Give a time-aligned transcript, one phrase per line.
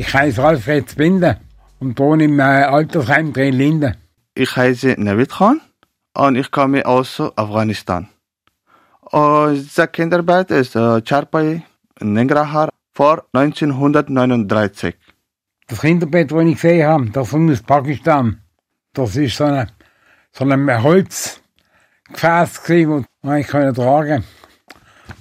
[0.00, 1.36] Ich heiße Alfred Spinde
[1.78, 3.96] und wohne im äh, Altersheim Linden.
[4.34, 5.60] Ich heiße Navid Khan
[6.14, 8.08] und ich komme aus Afghanistan.
[9.02, 11.62] Und diese Kinderarbeit ist äh, Charpai
[12.00, 14.94] Nengrahar vor 1939.
[15.68, 18.40] Das Kinderbett, das ich gesehen habe, das kommt aus Pakistan.
[18.94, 19.66] Das ist so eine,
[20.32, 21.42] so ein Holzgefäß
[22.14, 24.24] das ich tragen konnte,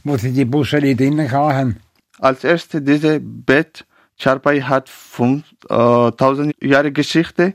[0.05, 1.81] wo sie die Buscheli drinnen hatten.
[2.19, 3.85] Als erstes dieses Bett,
[4.19, 7.53] Charpai hat 5000 äh, Jahre Geschichte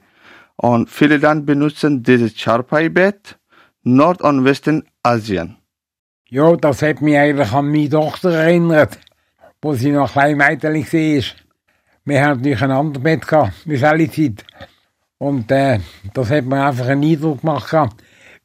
[0.56, 3.38] und viele Länder benutzen dieses Charpai-Bett
[3.82, 5.56] Nord- und Westen Asien.
[6.30, 8.98] Ja, das hat mich eigentlich an meine Tochter erinnert,
[9.60, 11.24] wo sie noch klein Mädchen war.
[12.06, 14.44] Wir hatten natürlich ein anderes Bett gehabt, wie alle Zeit.
[15.18, 15.80] Und äh,
[16.12, 17.94] das hat mir einfach einen Eindruck gemacht,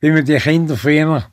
[0.02, 1.24] wie man die Kinder früher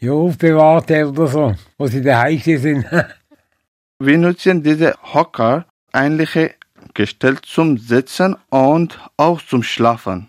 [0.00, 2.86] ja, aufbewahrt hat oder so, wo sie daheim sind.
[3.98, 6.54] Wir nutzen diese Hocker eigentlich
[6.94, 10.28] gestellt zum Sitzen und auch zum Schlafen.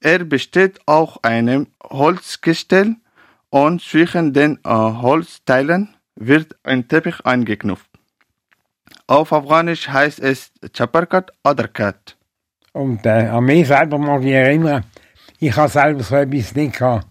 [0.00, 2.96] Er besteht aus einem Holzgestell
[3.50, 7.88] und zwischen den äh, Holzteilen wird ein Teppich eingeknüpft.
[9.06, 12.16] Auf Afghanisch heißt es Chaparkat oder Kat.
[12.72, 14.84] Und äh, an mich selber mag ich erinnern,
[15.38, 17.06] ich habe selber so etwas nicht gehabt.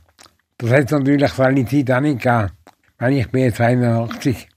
[0.57, 2.51] Das hat es natürlich seine Zeit auch nicht gegeben,
[2.97, 4.49] weil ich bin jetzt 81.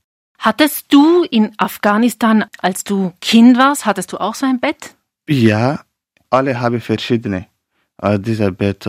[0.47, 4.95] Hattest du in Afghanistan, als du Kind warst, hattest du auch so ein Bett?
[5.27, 5.81] Ja,
[6.29, 7.47] alle haben verschiedene
[8.01, 8.87] äh, dieser Bett.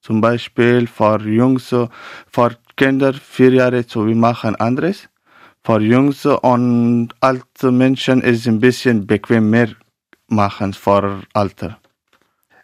[0.00, 5.10] Zum Beispiel für Jungs, für Kinder vier Jahre, so wir machen anderes.
[5.62, 9.68] Für Jungs und alte Menschen ist ein bisschen bequem mehr
[10.28, 11.78] machen für Alter.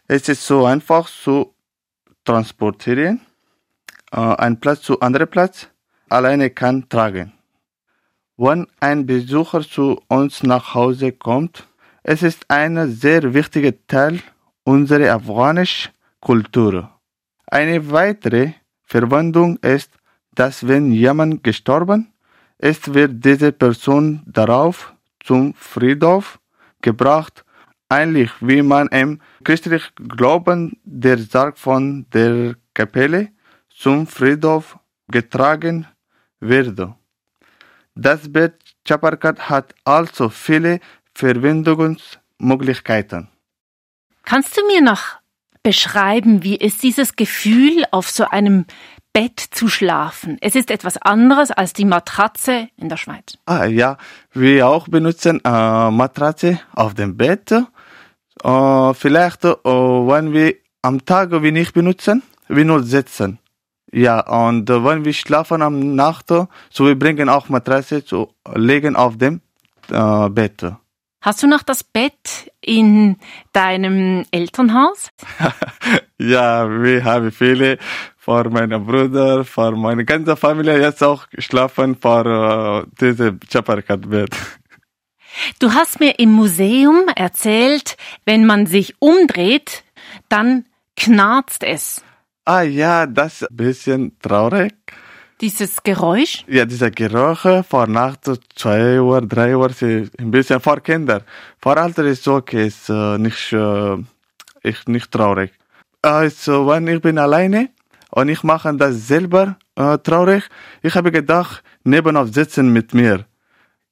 [0.09, 1.53] Es ist so einfach zu
[2.25, 3.21] transportieren,
[4.13, 5.69] äh, ein Platz zu anderem Platz,
[6.09, 7.34] alleine kann tragen.
[8.37, 11.69] Wenn ein Besucher zu uns nach Hause kommt,
[12.03, 14.21] es ist ein sehr wichtiger Teil
[14.65, 16.91] unserer afghanischen Kultur.
[17.47, 19.93] Eine weitere Verwendung ist,
[20.35, 22.13] dass wenn jemand gestorben
[22.59, 26.41] ist, wird diese Person darauf zum Friedhof
[26.83, 27.45] gebracht,
[27.89, 33.29] ähnlich wie man im christlichen Glauben der Sarg von der Kapelle
[33.69, 34.77] zum Friedhof
[35.09, 35.87] getragen
[36.41, 36.81] wird.
[37.95, 38.55] Das Bett
[38.87, 40.81] Chaparkat hat also viele
[41.15, 43.29] Verwendungsmöglichkeiten.
[44.25, 45.03] Kannst du mir noch
[45.63, 48.67] beschreiben, wie ist dieses Gefühl, auf so einem
[49.13, 50.39] Bett zu schlafen?
[50.41, 53.39] Es ist etwas anderes als die Matratze in der Schweiz.
[53.47, 53.97] Ah ja,
[54.33, 57.53] wir auch benutzen äh, Matratze auf dem Bett.
[57.53, 63.39] Äh, vielleicht, äh, wenn wir am Tag wir nicht benutzen, wir nur sitzen.
[63.95, 68.97] Ja, und äh, wenn wir schlafen am Nacht, so wir bringen auch Matratze zu legen
[68.97, 69.41] auf dem
[69.89, 70.67] äh, Bett.
[71.21, 73.17] Hast du noch das Bett in
[73.53, 75.11] deinem Elternhaus?
[76.19, 77.79] ja, wir haben viele
[78.17, 84.37] vor meinem Bruder, vor meiner ganzen Familie jetzt auch geschlafen vor uh, diesem Chaparkat-Bett.
[85.59, 89.83] Du hast mir im Museum erzählt, wenn man sich umdreht,
[90.29, 90.65] dann
[90.97, 92.05] knarzt es.
[92.47, 94.75] Ah ja, das ist ein bisschen traurig.
[95.41, 96.45] Dieses Geräusch?
[96.47, 101.23] Ja, dieser Geräusch vor Nacht, zwei Uhr, drei Uhr, ein bisschen vor Kinder.
[101.63, 103.97] Vor Alter ist okay, ist äh, nicht, äh,
[104.63, 105.53] ist nicht traurig.
[106.03, 107.71] Also, wenn ich bin alleine
[108.11, 110.45] und ich mache das selber äh, traurig,
[110.83, 113.25] ich habe gedacht, nebenauf sitzen mit mir.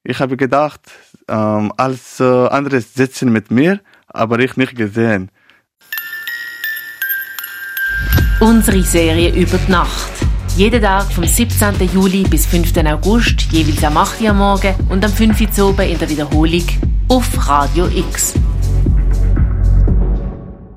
[0.04, 0.90] Ich habe gedacht,
[1.26, 5.30] ähm, als äh, andere sitzen mit mir, aber ich nicht gesehen.
[8.42, 10.10] Unsere Serie über die Nacht.
[10.56, 11.74] Jeden Tag vom 17.
[11.94, 12.76] Juli bis 5.
[12.78, 14.20] August, jeweils am 8.
[14.20, 15.58] Uhr morgen und am 5.
[15.58, 16.64] Uhr in der Wiederholung
[17.06, 18.34] auf Radio X.